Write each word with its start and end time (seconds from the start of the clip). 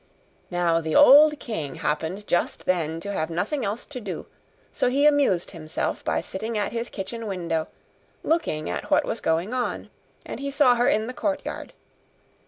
Now 0.49 0.81
the 0.81 0.95
old 0.95 1.39
king 1.39 1.75
happened 1.75 2.25
just 2.25 2.65
then 2.65 2.99
to 3.01 3.11
have 3.13 3.29
nothing 3.29 3.63
else 3.63 3.85
to 3.85 4.01
do; 4.01 4.25
so 4.73 4.89
he 4.89 5.05
amused 5.05 5.51
himself 5.51 6.03
by 6.03 6.21
sitting 6.21 6.57
at 6.57 6.71
his 6.71 6.89
kitchen 6.89 7.27
window, 7.27 7.67
looking 8.23 8.67
at 8.67 8.89
what 8.89 9.05
was 9.05 9.21
going 9.21 9.53
on; 9.53 9.91
and 10.25 10.39
he 10.39 10.49
saw 10.49 10.73
her 10.73 10.87
in 10.87 11.05
the 11.05 11.13
courtyard. 11.13 11.73